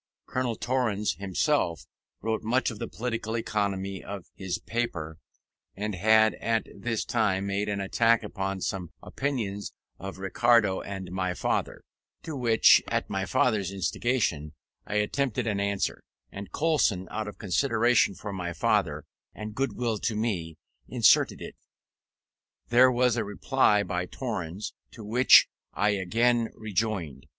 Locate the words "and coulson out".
16.31-17.27